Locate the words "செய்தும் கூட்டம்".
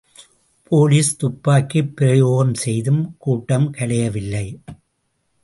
2.53-3.71